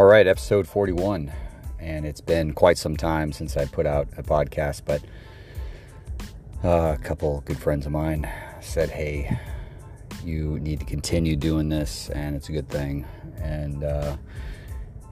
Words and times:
All 0.00 0.06
right, 0.06 0.26
episode 0.26 0.66
41. 0.66 1.30
And 1.78 2.06
it's 2.06 2.22
been 2.22 2.54
quite 2.54 2.78
some 2.78 2.96
time 2.96 3.32
since 3.32 3.58
I 3.58 3.66
put 3.66 3.84
out 3.84 4.08
a 4.16 4.22
podcast, 4.22 4.80
but 4.86 5.02
uh, 6.64 6.96
a 6.98 7.02
couple 7.04 7.42
good 7.42 7.58
friends 7.58 7.84
of 7.84 7.92
mine 7.92 8.26
said, 8.62 8.88
hey, 8.88 9.38
you 10.24 10.58
need 10.60 10.80
to 10.80 10.86
continue 10.86 11.36
doing 11.36 11.68
this, 11.68 12.08
and 12.08 12.34
it's 12.34 12.48
a 12.48 12.52
good 12.52 12.70
thing. 12.70 13.04
And 13.42 13.84
uh, 13.84 14.16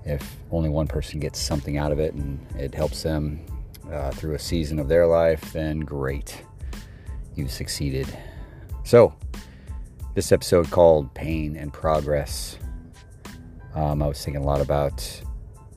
if 0.07 0.37
only 0.51 0.71
one 0.71 0.87
person 0.87 1.21
gets 1.21 1.39
something 1.39 1.77
out 1.77 1.93
of 1.93 2.01
it 2.01 2.15
and 2.15 2.41
it 2.57 2.75
helps 2.75 3.03
them 3.03 3.45
uh, 3.93 4.11
through 4.13 4.37
a 4.37 4.39
season 4.39 4.79
of 4.79 4.89
their 4.89 5.07
life, 5.07 5.53
then 5.53 5.81
great. 5.81 6.43
You've 7.35 7.53
succeeded. 7.53 8.09
So, 8.85 9.13
this 10.15 10.33
episode 10.33 10.71
called 10.71 11.13
Pain 11.13 11.57
and 11.57 11.75
Progress 11.75 12.57
um, 13.79 14.03
I 14.03 14.09
was 14.09 14.25
thinking 14.25 14.43
a 14.43 14.47
lot 14.47 14.61
about, 14.61 15.23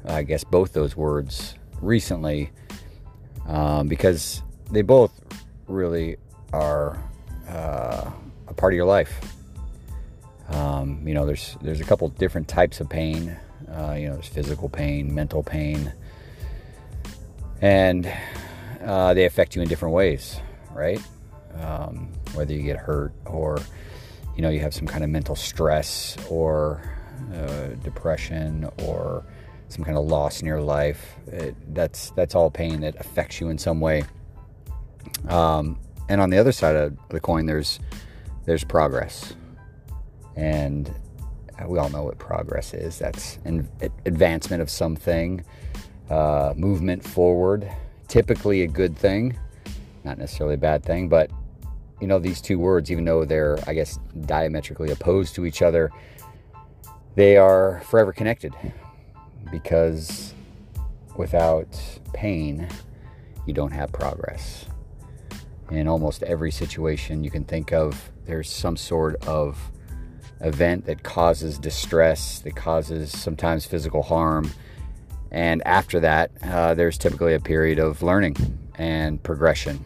I 0.05 0.23
guess, 0.23 0.43
both 0.43 0.73
those 0.73 0.95
words 0.95 1.53
recently 1.81 2.49
um, 3.47 3.87
because 3.87 4.41
they 4.71 4.81
both 4.81 5.11
really 5.67 6.17
are 6.51 6.99
uh, 7.47 8.09
a 8.47 8.53
part 8.55 8.73
of 8.73 8.75
your 8.75 8.87
life. 8.87 9.19
Um, 10.49 11.07
you 11.07 11.13
know, 11.13 11.27
there's 11.27 11.55
there's 11.61 11.79
a 11.79 11.83
couple 11.83 12.09
different 12.09 12.47
types 12.47 12.79
of 12.79 12.89
pain. 12.89 13.37
Uh, 13.71 13.95
you 13.97 14.07
know, 14.07 14.13
there's 14.15 14.27
physical 14.27 14.67
pain, 14.67 15.13
mental 15.13 15.43
pain, 15.43 15.93
and 17.61 18.11
uh, 18.83 19.13
they 19.13 19.25
affect 19.25 19.55
you 19.55 19.61
in 19.61 19.67
different 19.67 19.93
ways, 19.93 20.39
right? 20.73 21.01
Um, 21.61 22.11
whether 22.33 22.53
you 22.53 22.63
get 22.63 22.77
hurt 22.77 23.13
or 23.25 23.59
you 24.35 24.41
know 24.41 24.49
you 24.49 24.59
have 24.61 24.73
some 24.73 24.87
kind 24.87 25.03
of 25.03 25.09
mental 25.11 25.35
stress 25.35 26.17
or 26.29 26.81
uh, 27.33 27.67
depression 27.83 28.69
or 28.83 29.25
some 29.69 29.83
kind 29.85 29.97
of 29.97 30.05
loss 30.05 30.41
in 30.41 30.47
your 30.47 30.61
life. 30.61 31.15
It, 31.27 31.55
that's 31.73 32.11
that's 32.11 32.35
all 32.35 32.51
pain 32.51 32.81
that 32.81 32.95
affects 32.99 33.39
you 33.39 33.49
in 33.49 33.57
some 33.57 33.79
way. 33.79 34.03
Um, 35.27 35.79
and 36.09 36.19
on 36.19 36.29
the 36.29 36.37
other 36.37 36.51
side 36.51 36.75
of 36.75 36.97
the 37.09 37.19
coin, 37.19 37.45
there's 37.45 37.79
there's 38.45 38.63
progress, 38.63 39.33
and 40.35 40.93
we 41.67 41.79
all 41.79 41.89
know 41.89 42.03
what 42.03 42.17
progress 42.17 42.73
is. 42.73 42.97
That's 42.99 43.37
an 43.45 43.69
advancement 44.05 44.61
of 44.61 44.69
something, 44.69 45.43
uh, 46.09 46.53
movement 46.55 47.03
forward. 47.03 47.71
Typically 48.07 48.63
a 48.63 48.67
good 48.67 48.97
thing, 48.97 49.37
not 50.03 50.17
necessarily 50.17 50.55
a 50.55 50.57
bad 50.57 50.83
thing, 50.83 51.07
but 51.07 51.31
you 52.01 52.07
know 52.07 52.19
these 52.19 52.41
two 52.41 52.59
words, 52.59 52.91
even 52.91 53.05
though 53.05 53.23
they're 53.23 53.57
I 53.67 53.73
guess 53.73 53.99
diametrically 54.25 54.91
opposed 54.91 55.35
to 55.35 55.45
each 55.45 55.61
other, 55.61 55.91
they 57.15 57.37
are 57.37 57.81
forever 57.81 58.13
connected 58.13 58.53
because 59.51 60.33
without 61.17 61.67
pain, 62.13 62.67
you 63.45 63.53
don't 63.53 63.71
have 63.71 63.91
progress. 63.91 64.65
In 65.69 65.87
almost 65.87 66.23
every 66.23 66.51
situation 66.51 67.23
you 67.23 67.31
can 67.31 67.43
think 67.43 67.71
of, 67.71 68.11
there's 68.25 68.49
some 68.49 68.77
sort 68.77 69.15
of 69.25 69.71
event 70.41 70.85
that 70.85 71.03
causes 71.03 71.57
distress, 71.57 72.39
that 72.39 72.55
causes 72.55 73.11
sometimes 73.17 73.65
physical 73.65 74.01
harm. 74.01 74.51
And 75.31 75.65
after 75.65 75.99
that, 76.01 76.31
uh, 76.43 76.73
there's 76.73 76.97
typically 76.97 77.33
a 77.35 77.39
period 77.39 77.79
of 77.79 78.01
learning 78.01 78.35
and 78.75 79.21
progression. 79.21 79.83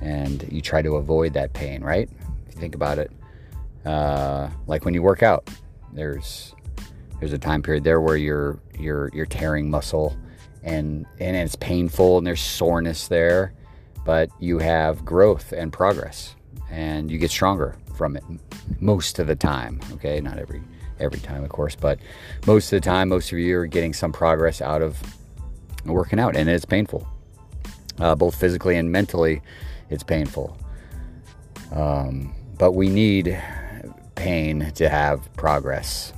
And 0.00 0.46
you 0.50 0.60
try 0.60 0.82
to 0.82 0.96
avoid 0.96 1.34
that 1.34 1.52
pain, 1.52 1.82
right? 1.82 2.08
If 2.48 2.54
you 2.54 2.60
think 2.60 2.74
about 2.74 2.98
it, 2.98 3.10
uh, 3.84 4.48
like 4.66 4.84
when 4.84 4.94
you 4.94 5.02
work 5.02 5.22
out, 5.22 5.48
there's 5.92 6.54
there's 7.18 7.32
a 7.32 7.38
time 7.38 7.62
period 7.62 7.84
there 7.84 8.00
where 8.00 8.16
you're 8.16 8.58
you're 8.78 9.10
you're 9.12 9.26
tearing 9.26 9.70
muscle 9.70 10.16
and 10.62 11.06
and 11.18 11.36
it's 11.36 11.56
painful 11.56 12.18
and 12.18 12.26
there's 12.26 12.40
soreness 12.40 13.08
there, 13.08 13.52
but 14.04 14.30
you 14.40 14.58
have 14.58 15.04
growth 15.04 15.52
and 15.52 15.72
progress 15.72 16.34
and 16.70 17.10
you 17.10 17.18
get 17.18 17.30
stronger 17.30 17.76
from 17.94 18.16
it 18.16 18.24
most 18.80 19.18
of 19.18 19.26
the 19.26 19.36
time. 19.36 19.80
Okay, 19.92 20.20
not 20.20 20.38
every 20.38 20.62
every 20.98 21.20
time, 21.20 21.42
of 21.42 21.50
course, 21.50 21.74
but 21.74 21.98
most 22.46 22.72
of 22.72 22.80
the 22.80 22.84
time, 22.84 23.08
most 23.08 23.32
of 23.32 23.38
you 23.38 23.58
are 23.58 23.66
getting 23.66 23.92
some 23.92 24.12
progress 24.12 24.60
out 24.60 24.82
of 24.82 24.98
working 25.84 26.18
out, 26.20 26.36
and 26.36 26.48
it's 26.48 26.64
painful, 26.64 27.06
uh, 27.98 28.14
both 28.14 28.34
physically 28.34 28.76
and 28.76 28.90
mentally. 28.90 29.42
It's 29.88 30.02
painful, 30.02 30.56
um, 31.72 32.34
but 32.58 32.72
we 32.72 32.88
need 32.88 33.38
pain 34.14 34.70
to 34.74 34.88
have 34.88 35.32
progress. 35.34 36.12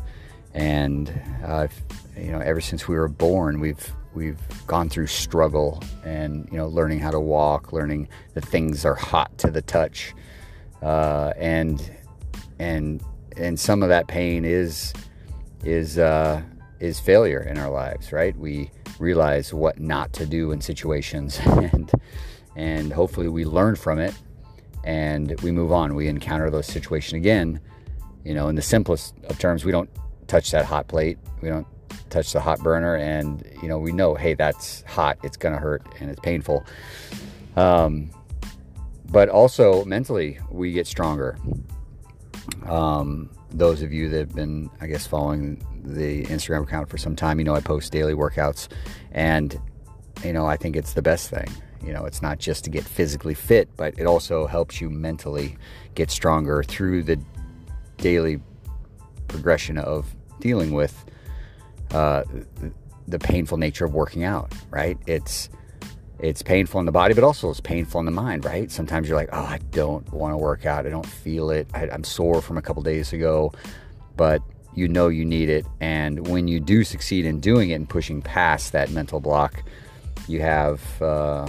And 0.55 1.13
uh, 1.45 1.69
you 2.17 2.31
know, 2.31 2.41
ever 2.41 2.61
since 2.61 2.89
we 2.89 2.97
were 2.97 3.09
born, 3.09 3.61
we've 3.61 3.93
we've 4.15 4.39
gone 4.67 4.89
through 4.89 5.07
struggle 5.07 5.83
and 6.05 6.49
you 6.51 6.59
know, 6.59 6.69
learning 6.69 6.99
how 6.99 7.11
to 7.11 7.21
walk, 7.21 7.73
learning 7.73 8.09
that 8.35 8.45
things 8.45 8.85
are 8.85 8.95
hot 8.95 9.37
to 9.39 9.51
the 9.51 9.63
touch, 9.63 10.15
uh, 10.83 11.33
and 11.37 11.91
and 12.59 13.03
and 13.37 13.59
some 13.59 13.83
of 13.83 13.89
that 13.89 14.09
pain 14.09 14.45
is 14.45 14.93
is 15.65 15.99
uh, 15.99 16.43
is 16.81 17.01
failure 17.01 17.41
in 17.41 17.59
our 17.59 17.71
lives, 17.71 18.13
right? 18.13 18.37
We 18.37 18.71
realize 18.99 19.55
what 19.55 19.81
not 19.81 20.13
to 20.15 20.27
do 20.27 20.53
in 20.53 20.61
situations, 20.61 21.39
and 21.45 21.91
and 22.57 22.93
hopefully 22.93 23.29
we 23.29 23.45
learn 23.45 23.77
from 23.77 23.99
it 23.99 24.15
and 24.85 25.41
we 25.43 25.51
move 25.51 25.73
on. 25.73 25.95
We 25.95 26.09
encounter 26.09 26.51
those 26.51 26.67
situations 26.67 27.15
again 27.15 27.61
you 28.25 28.35
know, 28.35 28.49
in 28.49 28.55
the 28.55 28.63
simplest 28.63 29.15
of 29.25 29.39
terms, 29.39 29.65
we 29.65 29.73
don't 29.73 29.91
touch 30.27 30.51
that 30.53 30.65
hot 30.65 30.89
plate. 30.89 31.19
We 31.41 31.49
don't 31.49 31.67
touch 32.11 32.33
the 32.33 32.41
hot 32.41 32.61
burner, 32.61 32.97
and 32.97 33.45
you 33.63 33.69
know, 33.69 33.79
we 33.79 33.93
know, 33.93 34.15
hey, 34.15 34.35
that's 34.35 34.83
hot. 34.83 35.19
It's 35.23 35.37
gonna 35.37 35.59
hurt 35.59 35.83
and 36.01 36.11
it's 36.11 36.21
painful. 36.21 36.65
Um, 37.57 38.11
but 39.11 39.29
also 39.29 39.85
mentally, 39.85 40.39
we 40.51 40.73
get 40.73 40.87
stronger. 40.87 41.39
Um, 42.67 43.31
those 43.51 43.83
of 43.83 43.93
you 43.93 44.09
that 44.09 44.19
have 44.19 44.35
been, 44.35 44.71
I 44.81 44.87
guess, 44.87 45.07
following 45.07 45.63
the 45.85 46.25
Instagram 46.27 46.63
account 46.63 46.89
for 46.89 46.97
some 46.97 47.15
time, 47.15 47.39
you 47.39 47.45
know, 47.45 47.55
I 47.55 47.61
post 47.61 47.93
daily 47.93 48.15
workouts, 48.15 48.69
and 49.13 49.61
you 50.25 50.33
know, 50.33 50.47
I 50.47 50.57
think 50.57 50.77
it's 50.77 50.93
the 50.93 51.03
best 51.03 51.31
thing. 51.31 51.49
You 51.85 51.93
know, 51.93 52.05
it's 52.05 52.23
not 52.23 52.39
just 52.39 52.65
to 52.65 52.71
get 52.71 52.85
physically 52.85 53.35
fit, 53.35 53.69
but 53.77 53.99
it 53.99 54.07
also 54.07 54.47
helps 54.47 54.81
you 54.81 54.89
mentally 54.89 55.57
get 55.95 56.11
stronger 56.11 56.63
through 56.63 57.03
the 57.03 57.21
daily 58.03 58.41
progression 59.29 59.79
of 59.79 60.15
dealing 60.41 60.73
with 60.73 61.05
uh, 61.93 62.25
the 63.09 63.19
painful 63.19 63.57
nature 63.57 63.85
of 63.85 63.95
working 63.95 64.25
out, 64.25 64.53
right? 64.71 64.99
It's 65.07 65.49
it's 66.19 66.43
painful 66.43 66.79
in 66.79 66.87
the 66.87 66.93
body, 66.93 67.15
but 67.15 67.25
also 67.25 67.51
it's 67.51 67.61
painful 67.61 67.99
in 67.99 68.07
the 68.07 68.13
mind, 68.13 68.45
right? 68.45 68.71
Sometimes 68.71 69.09
you're 69.09 69.17
like, 69.17 69.31
oh, 69.33 69.43
I 69.43 69.59
don't 69.73 70.09
want 70.13 70.33
to 70.33 70.37
work 70.37 70.67
out. 70.67 70.87
I 70.87 70.91
don't 70.91 71.07
feel 71.07 71.51
it. 71.51 71.67
I, 71.75 71.89
am 71.89 72.05
sore 72.05 72.41
from 72.41 72.59
a 72.59 72.63
couple 72.63 72.81
days 72.83 73.13
ago, 73.13 73.53
but 74.17 74.41
you 74.75 74.87
know 74.87 75.09
you 75.09 75.25
need 75.25 75.49
it. 75.49 75.67
And 75.81 76.29
when 76.29 76.47
you 76.47 76.61
do 76.61 76.85
succeed 76.85 77.25
in 77.25 77.41
doing 77.41 77.71
it 77.71 77.75
and 77.75 77.89
pushing 77.89 78.23
past 78.23 78.73
that 78.73 78.91
mental 78.91 79.19
block, 79.19 79.65
you 80.29 80.41
have 80.41 81.03
uh, 81.03 81.49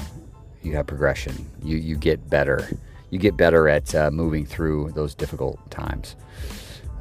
you 0.64 0.76
have 0.76 0.88
progression. 0.88 1.46
You 1.64 1.78
you 1.78 1.96
get 1.96 2.30
better 2.30 2.68
you 3.14 3.20
get 3.20 3.38
better 3.38 3.70
at 3.70 3.94
uh, 3.94 4.10
moving 4.10 4.44
through 4.44 4.92
those 4.96 5.14
difficult 5.14 5.60
times 5.70 6.16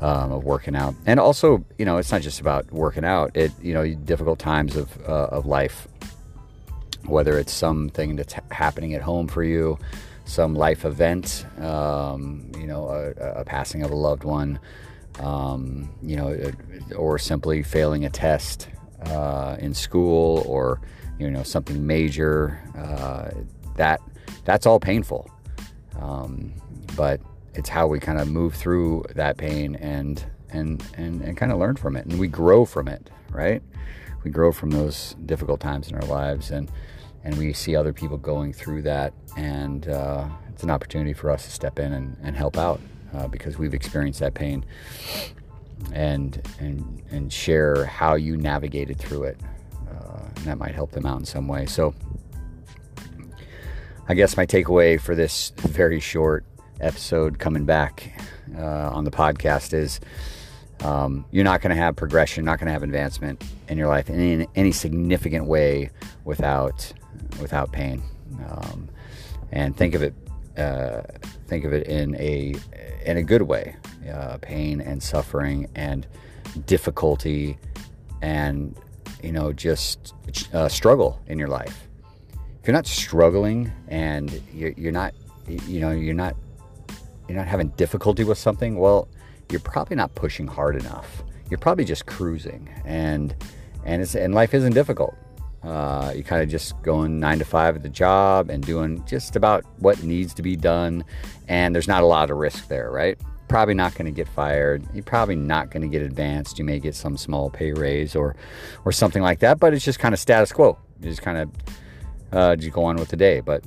um, 0.03 0.31
of 0.31 0.45
working 0.45 0.77
out. 0.77 0.95
And 1.07 1.19
also, 1.19 1.65
you 1.79 1.87
know, 1.87 1.97
it's 1.97 2.13
not 2.13 2.21
just 2.21 2.39
about 2.39 2.71
working 2.71 3.03
out. 3.03 3.35
It, 3.35 3.51
you 3.63 3.73
know, 3.73 3.89
difficult 3.95 4.39
times 4.39 4.77
of 4.77 4.95
uh, 5.09 5.29
of 5.39 5.47
life, 5.47 5.89
whether 7.07 7.39
it's 7.39 7.53
something 7.53 8.17
that's 8.17 8.35
happening 8.51 8.93
at 8.93 9.01
home 9.01 9.27
for 9.27 9.43
you, 9.43 9.79
some 10.27 10.55
life 10.55 10.85
event, 10.85 11.47
um, 11.59 12.53
you 12.59 12.67
know, 12.67 12.89
a, 12.89 13.41
a, 13.41 13.45
passing 13.45 13.83
of 13.83 13.91
a 13.91 13.97
loved 13.97 14.25
one, 14.25 14.61
um, 15.19 15.89
you 16.03 16.17
know, 16.17 16.53
or 16.95 17.19
simply 17.19 17.63
failing 17.63 18.05
a 18.05 18.11
test 18.11 18.69
uh, 19.07 19.57
in 19.59 19.73
school, 19.73 20.45
or 20.47 20.79
you 21.19 21.31
know, 21.31 21.43
something 21.43 21.87
major. 21.87 22.61
Uh, 22.77 23.31
that 23.77 24.03
that's 24.45 24.67
all 24.67 24.79
painful. 24.79 25.32
Um, 26.01 26.53
but 26.97 27.21
it's 27.55 27.69
how 27.69 27.87
we 27.87 28.01
kind 28.01 28.19
of 28.19 28.29
move 28.29 28.55
through 28.55 29.05
that 29.15 29.37
pain 29.37 29.77
and 29.77 30.25
and 30.51 30.85
and, 30.97 31.23
and 31.23 31.37
kind 31.37 31.53
of 31.53 31.59
learn 31.59 31.77
from 31.77 31.97
it. 31.97 32.07
And 32.07 32.19
we 32.19 32.29
grow 32.29 32.65
from 32.65 32.89
it 32.89 33.11
right? 33.33 33.63
We 34.25 34.31
grow 34.31 34.53
from 34.53 34.71
those 34.71 35.17
difficult 35.27 35.61
times 35.61 35.89
in 35.89 35.97
our 35.97 36.05
lives 36.05 36.51
and 36.51 36.71
and 37.25 37.39
we 37.39 37.53
see 37.53 37.77
other 37.77 37.93
people 37.93 38.19
going 38.19 38.53
through 38.53 38.83
that. 38.83 39.13
And 39.37 39.89
uh, 39.89 40.29
it's 40.49 40.65
an 40.65 40.71
opportunity 40.71 41.13
for 41.13 41.31
us 41.31 41.45
to 41.45 41.53
step 41.53 41.79
in 41.79 41.93
and, 41.93 42.17
and 42.21 42.37
help 42.37 42.59
out 42.59 42.81
uh, 43.15 43.29
because 43.29 43.59
we've 43.59 43.75
experienced 43.75 44.19
that 44.21 44.35
pain 44.35 44.65
and 45.93 46.41
and 46.61 47.03
and 47.11 47.33
share 47.33 47.87
how 47.87 48.15
you 48.15 48.37
navigated 48.37 48.99
through 48.99 49.25
it 49.25 49.41
uh, 49.91 50.21
and 50.37 50.45
that 50.45 50.59
might 50.59 50.75
help 50.75 50.91
them 50.93 51.07
out 51.07 51.19
in 51.19 51.25
some 51.25 51.49
way. 51.49 51.67
So 51.67 51.95
I 54.13 54.15
guess 54.15 54.37
my 54.37 54.45
takeaway 54.45 55.01
for 55.01 55.15
this 55.15 55.55
very 55.57 55.99
short 55.99 56.45
episode 56.83 57.39
coming 57.39 57.65
back 57.65 58.13
uh, 58.55 58.91
on 58.91 59.05
the 59.05 59.11
podcast 59.11 59.73
is 59.73 60.01
um, 60.85 61.25
you're 61.31 61.45
not 61.45 61.63
going 61.63 61.75
to 61.75 61.81
have 61.81 61.97
progression, 61.97 62.45
not 62.45 62.59
going 62.59 62.67
to 62.67 62.75
have 62.75 62.83
advancement 62.83 63.43
in 63.69 63.79
your 63.79 63.89
life 63.89 64.11
in 64.11 64.21
any, 64.21 64.47
any 64.55 64.71
significant 64.71 65.47
way 65.47 65.89
without 66.27 66.93
without 67.41 67.73
pain. 67.73 68.03
Um, 68.47 68.91
and 69.51 69.75
think 69.75 69.95
of 69.95 70.03
it 70.03 70.13
uh, 70.59 71.05
think 71.47 71.65
of 71.65 71.73
it 71.73 71.87
in 71.87 72.15
a 72.17 72.55
in 73.07 73.17
a 73.17 73.23
good 73.23 73.41
way. 73.41 73.77
Uh, 74.13 74.37
pain 74.43 74.83
and 74.83 75.03
suffering 75.03 75.71
and 75.75 76.07
difficulty 76.67 77.57
and 78.21 78.77
you 79.23 79.33
know 79.33 79.55
just 79.55 80.13
uh, 80.53 80.69
struggle 80.69 81.19
in 81.29 81.39
your 81.39 81.49
life. 81.49 81.89
If 82.63 82.69
you're 82.69 82.77
not 82.77 82.87
struggling 82.87 83.73
and 83.89 84.41
you're, 84.55 84.71
you're 84.77 84.93
not 84.93 85.15
you 85.49 85.81
know 85.81 85.91
you're 85.91 86.15
not 86.15 86.37
you're 87.27 87.37
not 87.37 87.49
having 87.49 87.71
difficulty 87.71 88.23
with 88.23 88.39
something, 88.39 88.79
well, 88.79 89.09
you're 89.51 89.59
probably 89.59 89.97
not 89.97 90.15
pushing 90.15 90.47
hard 90.47 90.77
enough. 90.77 91.25
You're 91.51 91.59
probably 91.59 91.85
just 91.85 92.07
cruising, 92.07 92.71
and 92.85 93.35
and 93.85 94.01
it's 94.01 94.15
and 94.15 94.33
life 94.33 94.55
isn't 94.55 94.75
difficult. 94.75 95.13
Uh, 95.65 96.13
you 96.15 96.23
kind 96.23 96.41
of 96.41 96.49
just 96.49 96.81
going 96.83 97.19
nine 97.19 97.41
to 97.41 97.45
five 97.45 97.75
at 97.75 97.83
the 97.83 97.89
job 97.89 98.49
and 98.49 98.65
doing 98.65 99.05
just 99.07 99.35
about 99.35 99.65
what 99.81 100.01
needs 100.05 100.33
to 100.35 100.43
be 100.43 100.55
done, 100.55 101.05
and 101.49 101.75
there's 101.75 101.89
not 101.89 102.05
a 102.05 102.07
lot 102.07 102.31
of 102.31 102.37
risk 102.37 102.69
there, 102.69 102.93
right? 102.93 103.19
Probably 103.49 103.75
not 103.75 103.97
going 103.97 104.07
to 104.07 104.13
get 104.13 104.29
fired. 104.29 104.87
You're 104.95 105.03
probably 105.03 105.35
not 105.35 105.73
going 105.73 105.83
to 105.83 105.89
get 105.89 106.03
advanced. 106.03 106.61
You 106.61 106.65
may 106.65 106.79
get 106.79 106.95
some 106.95 107.17
small 107.17 107.51
pay 107.51 107.73
raise 107.73 108.15
or 108.15 108.37
or 108.85 108.93
something 108.93 109.21
like 109.21 109.41
that, 109.41 109.59
but 109.59 109.75
it's 109.75 109.85
just 109.85 109.99
kind 109.99 110.15
of 110.15 110.21
status 110.21 110.53
quo. 110.53 110.79
You 111.01 111.11
just 111.11 111.23
kind 111.23 111.39
of 111.39 111.51
uh, 112.33 112.57
just 112.57 112.73
go 112.73 112.85
on 112.85 112.97
with 112.97 113.09
the 113.09 113.17
day. 113.17 113.41
But 113.41 113.65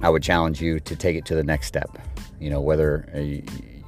I 0.00 0.08
would 0.08 0.22
challenge 0.22 0.60
you 0.60 0.80
to 0.80 0.96
take 0.96 1.16
it 1.16 1.24
to 1.26 1.34
the 1.34 1.44
next 1.44 1.66
step. 1.66 1.98
You 2.38 2.50
know, 2.50 2.60
whether 2.60 3.06
uh, 3.14 3.18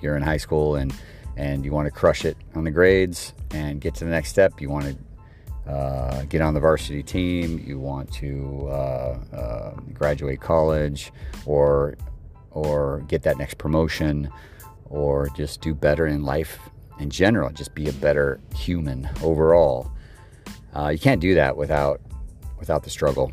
you're 0.01 0.17
in 0.17 0.23
high 0.23 0.37
school 0.37 0.77
and 0.77 0.95
and 1.37 1.65
you 1.65 1.73
want 1.73 1.87
to 1.87 1.91
crush 1.91 2.25
it 2.25 2.37
on 2.55 2.65
the 2.65 2.71
grades 2.71 3.33
and 3.53 3.81
get 3.81 3.95
to 3.95 4.05
the 4.05 4.11
next 4.11 4.29
step, 4.29 4.61
you 4.61 4.69
want 4.69 4.85
to 4.85 5.71
uh, 5.71 6.25
get 6.25 6.41
on 6.41 6.55
the 6.55 6.61
varsity 6.61 7.03
team, 7.03 7.63
you 7.67 7.79
want 7.79 8.13
to 8.13 8.69
uh, 8.69 9.19
uh, 9.33 9.71
graduate 9.95 10.41
college, 10.41 11.13
or 11.47 11.97
or 12.51 13.01
get 13.09 13.23
that 13.23 13.39
next 13.39 13.57
promotion, 13.59 14.29
or 14.91 15.29
just 15.37 15.63
do 15.63 15.75
better 15.75 16.07
in 16.07 16.23
life 16.25 16.59
in 16.99 17.09
general, 17.09 17.51
just 17.51 17.75
be 17.75 17.89
a 17.89 17.93
better 17.95 18.41
human 18.55 19.09
overall. 19.23 19.91
Uh, 20.77 20.89
you 20.89 20.99
can't 20.99 21.21
do 21.21 21.35
that 21.35 21.57
without 21.57 22.01
without 22.59 22.83
the 22.83 22.91
struggle. 22.91 23.33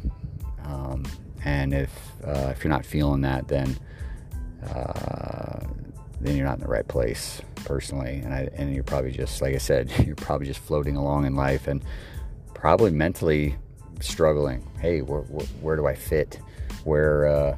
Um, 0.70 1.04
and 1.44 1.74
if 1.74 1.92
uh, 2.26 2.50
if 2.52 2.64
you're 2.64 2.72
not 2.72 2.86
feeling 2.86 3.22
that, 3.22 3.48
then 3.48 3.78
uh, 4.64 5.66
then 6.22 6.36
you're 6.36 6.46
not 6.46 6.56
in 6.56 6.64
the 6.64 6.68
right 6.68 6.88
place 6.88 7.42
personally. 7.66 8.22
And 8.24 8.34
I, 8.34 8.50
and 8.54 8.74
you're 8.74 8.84
probably 8.84 9.12
just 9.12 9.42
like 9.42 9.56
I 9.56 9.60
said, 9.60 9.92
you're 10.06 10.16
probably 10.16 10.48
just 10.48 10.60
floating 10.60 10.96
along 10.96 11.26
in 11.26 11.36
life 11.36 11.68
and 11.68 11.84
probably 12.54 12.92
mentally 12.92 13.56
struggling. 14.02 14.66
Hey, 14.80 15.02
where, 15.02 15.22
where, 15.22 15.76
do 15.76 15.88
I 15.88 15.96
fit? 15.96 16.40
Where 16.84 17.28
uh, 17.28 17.58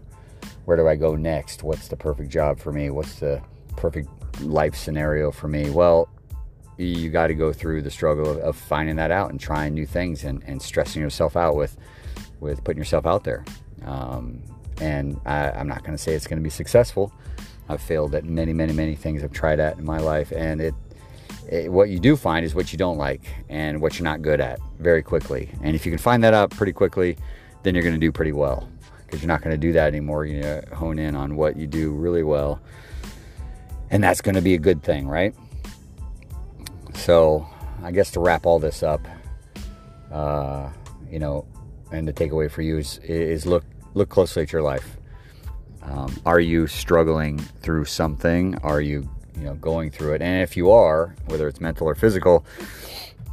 where 0.65 0.77
do 0.77 0.87
I 0.87 0.95
go 0.95 1.15
next? 1.15 1.63
What's 1.63 1.87
the 1.87 1.97
perfect 1.97 2.29
job 2.29 2.59
for 2.59 2.71
me? 2.71 2.89
What's 2.89 3.15
the 3.15 3.41
perfect 3.75 4.09
life 4.41 4.75
scenario 4.75 5.31
for 5.31 5.47
me? 5.47 5.69
Well, 5.69 6.09
you 6.77 7.09
got 7.09 7.27
to 7.27 7.35
go 7.35 7.51
through 7.51 7.81
the 7.81 7.91
struggle 7.91 8.29
of, 8.29 8.37
of, 8.37 8.55
finding 8.55 8.95
that 8.95 9.11
out 9.11 9.29
and 9.29 9.39
trying 9.39 9.73
new 9.73 9.85
things 9.85 10.23
and, 10.23 10.43
and 10.47 10.59
stressing 10.59 10.99
yourself 10.99 11.35
out 11.35 11.55
with 11.55 11.77
with 12.41 12.61
putting 12.65 12.79
yourself 12.79 13.05
out 13.05 13.23
there. 13.23 13.45
Um, 13.85 14.41
and 14.81 15.19
I, 15.25 15.51
I'm 15.51 15.67
not 15.67 15.83
going 15.83 15.95
to 15.95 15.97
say 15.97 16.13
it's 16.13 16.27
going 16.27 16.39
to 16.39 16.43
be 16.43 16.49
successful. 16.49 17.13
I've 17.69 17.81
failed 17.81 18.13
at 18.15 18.25
many, 18.25 18.51
many, 18.51 18.73
many 18.73 18.95
things 18.95 19.23
I've 19.23 19.31
tried 19.31 19.61
at 19.61 19.77
in 19.77 19.85
my 19.85 19.99
life, 19.99 20.33
and 20.35 20.59
it, 20.59 20.73
it, 21.47 21.71
what 21.71 21.89
you 21.89 21.99
do 21.99 22.17
find 22.17 22.45
is 22.45 22.53
what 22.53 22.73
you 22.73 22.77
don't 22.77 22.97
like 22.97 23.21
and 23.47 23.81
what 23.81 23.97
you're 23.97 24.03
not 24.03 24.21
good 24.21 24.41
at 24.41 24.59
very 24.79 25.01
quickly. 25.01 25.49
And 25.63 25.75
if 25.75 25.85
you 25.85 25.91
can 25.91 25.99
find 25.99 26.23
that 26.23 26.33
out 26.33 26.49
pretty 26.49 26.73
quickly, 26.73 27.17
then 27.63 27.73
you're 27.73 27.83
going 27.83 27.95
to 27.95 27.99
do 27.99 28.11
pretty 28.11 28.33
well 28.33 28.67
because 29.05 29.21
you're 29.21 29.27
not 29.27 29.41
going 29.41 29.53
to 29.53 29.57
do 29.57 29.71
that 29.73 29.87
anymore. 29.87 30.25
You 30.25 30.41
know, 30.41 30.61
hone 30.73 30.99
in 30.99 31.15
on 31.15 31.37
what 31.37 31.55
you 31.55 31.67
do 31.67 31.91
really 31.91 32.23
well, 32.23 32.59
and 33.89 34.03
that's 34.03 34.19
going 34.19 34.35
to 34.35 34.41
be 34.41 34.55
a 34.55 34.59
good 34.59 34.83
thing, 34.83 35.07
right? 35.07 35.33
So, 36.95 37.47
I 37.83 37.91
guess 37.91 38.11
to 38.11 38.19
wrap 38.19 38.45
all 38.45 38.59
this 38.59 38.83
up, 38.83 39.07
uh, 40.11 40.69
you 41.09 41.19
know, 41.19 41.45
and 41.91 42.07
the 42.07 42.13
takeaway 42.13 42.49
for 42.49 42.61
you 42.61 42.77
is, 42.77 42.99
is 42.99 43.45
look 43.45 43.63
look 43.93 44.09
closely 44.09 44.43
at 44.43 44.51
your 44.51 44.61
life. 44.61 44.97
Um, 45.83 46.15
are 46.25 46.39
you 46.39 46.67
struggling 46.67 47.39
through 47.39 47.85
something? 47.85 48.55
Are 48.63 48.81
you 48.81 49.09
you 49.35 49.43
know 49.43 49.55
going 49.55 49.91
through 49.91 50.13
it? 50.13 50.21
And 50.21 50.41
if 50.41 50.55
you 50.55 50.71
are, 50.71 51.15
whether 51.27 51.47
it's 51.47 51.61
mental 51.61 51.87
or 51.87 51.95
physical, 51.95 52.45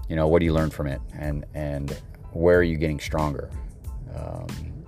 you 0.08 0.16
know 0.16 0.26
what 0.26 0.40
do 0.40 0.46
you 0.46 0.52
learn 0.52 0.70
from 0.70 0.86
it? 0.86 1.00
And 1.14 1.44
and 1.54 1.96
where 2.32 2.58
are 2.58 2.62
you 2.62 2.76
getting 2.76 3.00
stronger? 3.00 3.50
Um, 4.14 4.46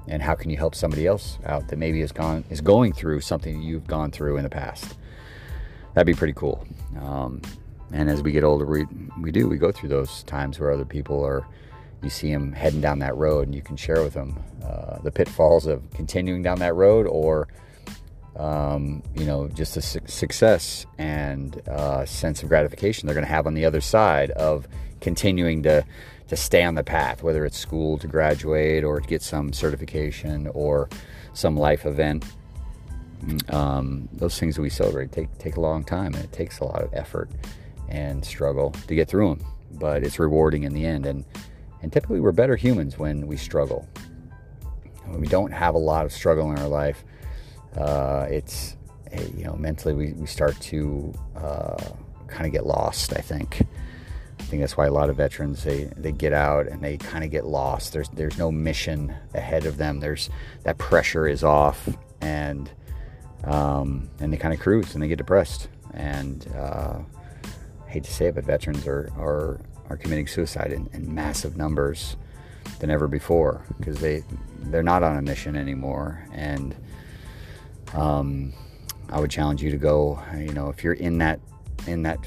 and 0.09 0.23
how 0.23 0.35
can 0.35 0.51
you 0.51 0.57
help 0.57 0.75
somebody 0.75 1.07
else 1.07 1.39
out 1.47 1.69
that 1.69 1.77
maybe 1.77 2.01
has 2.01 2.13
gone 2.13 2.45
is 2.51 2.61
going 2.61 2.93
through 2.93 3.21
something 3.21 3.63
you've 3.63 3.87
gone 3.87 4.11
through 4.11 4.37
in 4.37 4.43
the 4.43 4.51
past? 4.51 4.97
That'd 5.95 6.07
be 6.07 6.15
pretty 6.15 6.35
cool. 6.35 6.67
Um, 7.01 7.43
and 7.93 8.09
as 8.09 8.23
we 8.23 8.33
get 8.33 8.45
older, 8.45 8.67
we 8.67 8.87
we 9.21 9.31
do 9.31 9.49
we 9.49 9.57
go 9.57 9.73
through 9.73 9.89
those 9.91 10.23
times 10.25 10.59
where 10.59 10.71
other 10.71 10.85
people 10.85 11.25
are 11.25 11.47
you 12.03 12.11
see 12.11 12.33
them 12.33 12.53
heading 12.53 12.81
down 12.81 12.99
that 13.01 13.17
road 13.17 13.47
and 13.47 13.55
you 13.55 13.63
can 13.63 13.77
share 13.77 14.03
with 14.03 14.15
them 14.15 14.39
uh, 14.65 14.99
the 15.03 15.11
pitfalls 15.11 15.67
of 15.67 15.83
continuing 15.93 16.43
down 16.43 16.59
that 16.59 16.75
road 16.75 17.07
or 17.07 17.49
um, 18.37 19.03
you 19.15 19.25
know 19.25 19.49
just 19.49 19.75
the 19.75 19.83
su- 19.83 20.01
success 20.07 20.87
and 20.99 21.67
uh, 21.69 22.05
sense 22.07 22.43
of 22.43 22.49
gratification 22.49 23.07
they're 23.07 23.15
going 23.15 23.27
to 23.27 23.33
have 23.33 23.47
on 23.47 23.55
the 23.55 23.65
other 23.65 23.81
side 23.81 24.31
of 24.33 24.67
continuing 25.01 25.63
to 25.63 25.85
to 26.29 26.37
stay 26.37 26.63
on 26.63 26.75
the 26.75 26.85
path 26.85 27.23
whether 27.23 27.45
it's 27.45 27.59
school 27.59 27.99
to 27.99 28.07
graduate 28.07 28.85
or 28.85 29.01
to 29.01 29.09
get 29.09 29.23
some 29.23 29.53
certification 29.53 30.49
or 30.55 30.89
some 31.33 31.57
life 31.57 31.87
event. 31.87 32.25
Um, 33.51 34.09
those 34.13 34.39
things 34.39 34.57
that 34.57 34.63
we 34.63 34.71
celebrate 34.71 35.13
take 35.13 35.37
take 35.37 35.57
a 35.57 35.61
long 35.61 35.85
time 35.85 36.15
and 36.15 36.25
it 36.25 36.33
takes 36.33 36.61
a 36.61 36.65
lot 36.65 36.83
of 36.83 36.95
effort 36.95 37.29
and 37.91 38.25
struggle 38.25 38.71
to 38.87 38.95
get 38.95 39.09
through 39.09 39.35
them 39.35 39.47
but 39.73 40.03
it's 40.03 40.19
rewarding 40.19 40.65
in 40.65 40.73
the 40.73 40.85
end 40.85 41.07
and 41.07 41.25
and 41.83 41.93
typically, 41.93 42.21
we're 42.21 42.33
better 42.33 42.57
humans 42.57 42.99
when 42.99 43.27
we 43.27 43.37
struggle. 43.37 43.89
When 45.07 45.21
we 45.21 45.27
don't 45.27 45.53
have 45.53 45.75
a 45.75 45.79
lot 45.79 46.05
of 46.05 46.13
struggle 46.13 46.51
in 46.53 46.59
our 46.59 46.69
life, 46.69 47.05
uh, 47.77 48.27
it's, 48.31 48.77
you 49.37 49.45
know, 49.45 49.55
mentally 49.55 49.95
we, 49.95 50.13
we 50.13 50.27
start 50.27 50.59
to 50.61 51.13
uh, 51.37 51.77
kind 52.29 52.47
of 52.47 52.53
get 52.53 52.67
lost, 52.67 53.13
I 53.17 53.21
think. 53.21 53.63
I 54.39 54.43
think 54.45 54.63
that's 54.63 54.77
why 54.77 54.87
a 54.87 54.93
lot 54.93 55.11
of 55.11 55.17
veterans 55.17 55.63
they, 55.63 55.85
they 55.97 56.13
get 56.13 56.33
out 56.33 56.67
and 56.67 56.83
they 56.83 56.97
kind 56.97 57.25
of 57.25 57.31
get 57.31 57.45
lost. 57.45 57.93
There's 57.93 58.09
there's 58.09 58.39
no 58.39 58.51
mission 58.51 59.15
ahead 59.35 59.67
of 59.67 59.77
them. 59.77 60.01
There's 60.01 60.31
that 60.65 60.79
pressure 60.79 61.29
is 61.29 61.45
off 61.45 61.89
and 62.21 62.71
um, 63.45 64.11
and 64.19 64.33
they 64.33 64.37
kind 64.37 64.53
of 64.53 64.59
cruise 64.59 64.95
and 64.95 65.03
they 65.03 65.09
get 65.09 65.19
depressed. 65.19 65.69
And 65.95 66.47
uh, 66.57 67.01
hate 67.91 68.05
to 68.05 68.13
say 68.13 68.27
it, 68.27 68.35
but 68.35 68.45
veterans 68.45 68.87
are 68.87 69.11
are 69.19 69.61
are 69.89 69.97
committing 69.97 70.27
suicide 70.27 70.73
in, 70.73 70.89
in 70.93 71.13
massive 71.15 71.57
numbers 71.57 72.17
than 72.79 72.91
ever 72.91 73.09
before 73.09 73.65
because 73.79 74.01
they 74.01 74.23
they're 74.65 74.83
not 74.83 75.03
on 75.03 75.17
a 75.17 75.23
mission 75.23 75.57
anymore. 75.57 76.25
And 76.33 76.75
um, 77.95 78.53
I 79.11 79.19
would 79.19 79.31
challenge 79.31 79.63
you 79.63 79.71
to 79.71 79.77
go 79.77 80.23
you 80.37 80.53
know 80.53 80.69
if 80.69 80.85
you're 80.85 80.95
in 80.95 81.19
that 81.19 81.41
in 81.87 82.03
that 82.05 82.19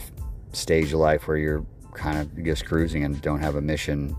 stage 0.52 0.94
of 0.94 1.00
life 1.00 1.28
where 1.28 1.38
you're 1.38 1.66
kind 1.94 2.18
of 2.20 2.44
just 2.44 2.66
cruising 2.66 3.04
and 3.04 3.22
don't 3.22 3.40
have 3.40 3.56
a 3.56 3.62
mission 3.62 4.16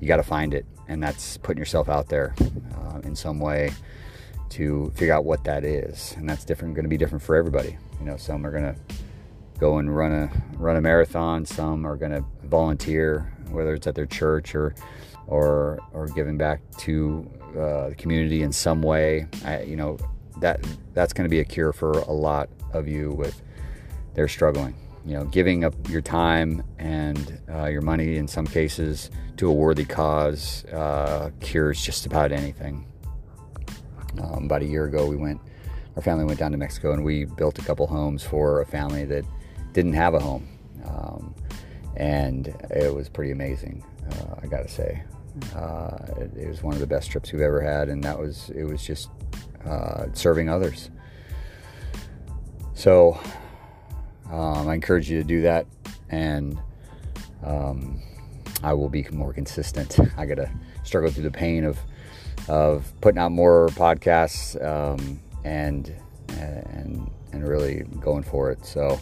you 0.00 0.08
got 0.08 0.16
to 0.16 0.22
find 0.22 0.54
it. 0.54 0.66
And 0.88 1.02
that's 1.02 1.36
putting 1.38 1.58
yourself 1.58 1.88
out 1.88 2.08
there 2.08 2.34
uh, 2.76 3.00
in 3.02 3.16
some 3.16 3.40
way 3.40 3.72
to 4.50 4.92
figure 4.94 5.14
out 5.14 5.24
what 5.24 5.42
that 5.44 5.64
is. 5.64 6.14
And 6.16 6.28
that's 6.28 6.44
different 6.44 6.74
going 6.74 6.84
to 6.84 6.88
be 6.88 6.96
different 6.96 7.22
for 7.22 7.34
everybody. 7.36 7.76
You 7.98 8.06
know 8.06 8.16
some 8.16 8.46
are 8.46 8.50
going 8.50 8.74
to 8.74 8.76
go 9.58 9.78
and 9.78 9.94
run 9.94 10.12
a 10.12 10.30
run 10.56 10.76
a 10.76 10.80
marathon. 10.80 11.44
Some 11.44 11.86
are 11.86 11.96
going 11.96 12.12
to 12.12 12.24
volunteer, 12.44 13.32
whether 13.50 13.74
it's 13.74 13.86
at 13.86 13.94
their 13.94 14.06
church 14.06 14.54
or 14.54 14.74
or 15.26 15.78
or 15.92 16.06
giving 16.08 16.36
back 16.36 16.60
to 16.78 17.28
uh, 17.50 17.88
the 17.90 17.94
community 17.96 18.42
in 18.42 18.52
some 18.52 18.82
way. 18.82 19.26
I, 19.44 19.62
you 19.62 19.76
know 19.76 19.98
that 20.40 20.64
that's 20.94 21.12
going 21.12 21.24
to 21.24 21.30
be 21.30 21.40
a 21.40 21.44
cure 21.44 21.72
for 21.72 21.92
a 21.92 22.12
lot 22.12 22.48
of 22.72 22.86
you 22.88 23.12
with 23.12 23.40
their 24.14 24.28
struggling. 24.28 24.74
You 25.04 25.14
know, 25.14 25.24
giving 25.24 25.64
up 25.64 25.74
your 25.88 26.00
time 26.00 26.64
and 26.78 27.40
uh, 27.48 27.66
your 27.66 27.82
money 27.82 28.16
in 28.16 28.26
some 28.26 28.46
cases 28.46 29.10
to 29.36 29.48
a 29.48 29.52
worthy 29.52 29.84
cause 29.84 30.64
uh, 30.66 31.30
cures 31.40 31.80
just 31.80 32.06
about 32.06 32.32
anything. 32.32 32.86
Um, 34.20 34.46
about 34.46 34.62
a 34.62 34.64
year 34.64 34.86
ago, 34.86 35.06
we 35.06 35.14
went, 35.14 35.40
our 35.94 36.02
family 36.02 36.24
went 36.24 36.40
down 36.40 36.50
to 36.52 36.56
Mexico 36.56 36.92
and 36.92 37.04
we 37.04 37.24
built 37.24 37.58
a 37.58 37.62
couple 37.62 37.86
homes 37.86 38.24
for 38.24 38.62
a 38.62 38.66
family 38.66 39.04
that 39.04 39.24
didn't 39.76 39.92
have 39.92 40.14
a 40.14 40.18
home. 40.18 40.48
Um, 40.86 41.34
and 41.96 42.48
it 42.70 42.94
was 42.94 43.10
pretty 43.10 43.30
amazing, 43.30 43.84
uh, 44.10 44.36
I 44.42 44.46
gotta 44.46 44.68
say. 44.68 45.02
Uh, 45.54 45.98
it, 46.16 46.30
it, 46.34 46.48
was 46.48 46.62
one 46.62 46.72
of 46.72 46.80
the 46.80 46.86
best 46.86 47.10
trips 47.10 47.30
we've 47.30 47.42
ever 47.42 47.60
had, 47.60 47.90
and 47.90 48.02
that 48.02 48.18
was 48.18 48.48
it 48.54 48.64
was 48.64 48.82
just 48.82 49.10
uh, 49.66 50.06
serving 50.14 50.48
others. 50.48 50.88
So 52.72 53.20
um, 54.32 54.66
I 54.66 54.74
encourage 54.74 55.10
you 55.10 55.18
to 55.18 55.24
do 55.24 55.42
that 55.42 55.66
and 56.08 56.58
um, 57.44 58.00
I 58.62 58.72
will 58.72 58.88
be 58.88 59.06
more 59.12 59.34
consistent. 59.34 59.98
I 60.16 60.24
gotta 60.24 60.50
struggle 60.84 61.10
through 61.10 61.24
the 61.24 61.30
pain 61.30 61.64
of 61.64 61.78
of 62.48 62.90
putting 63.02 63.18
out 63.18 63.30
more 63.30 63.68
podcasts 63.72 64.56
um, 64.64 65.20
and 65.44 65.94
and 66.28 67.10
and 67.32 67.46
really 67.46 67.82
going 68.00 68.22
for 68.22 68.50
it. 68.50 68.64
So 68.64 68.98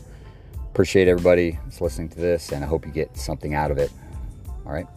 appreciate 0.75 1.07
everybody 1.07 1.57
that's 1.62 1.81
listening 1.81 2.09
to 2.09 2.16
this, 2.16 2.50
and 2.50 2.64
I 2.64 2.66
hope 2.66 2.85
you 2.85 2.90
get 2.90 3.16
something 3.16 3.54
out 3.54 3.71
of 3.71 3.78
it. 3.78 3.93
All 4.66 4.73
right. 4.73 4.88